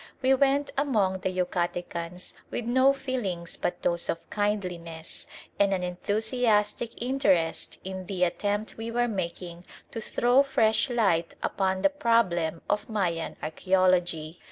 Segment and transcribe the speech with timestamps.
[0.23, 5.27] We went among the Yucatecans with no feelings but those of kindliness,
[5.59, 11.83] and an enthusiastic interest in the attempt we were making to throw fresh light upon
[11.83, 14.37] the problem of Mayan archæology.